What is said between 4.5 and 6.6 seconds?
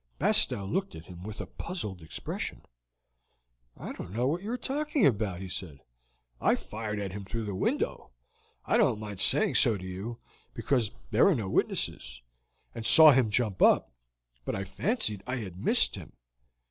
talking about," he said. "I